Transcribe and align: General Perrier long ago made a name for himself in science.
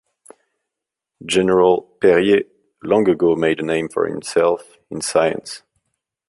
General 1.23 1.83
Perrier 2.01 2.45
long 2.81 3.07
ago 3.07 3.35
made 3.35 3.59
a 3.59 3.63
name 3.63 3.87
for 3.87 4.07
himself 4.07 4.79
in 4.89 4.99
science. 4.99 5.61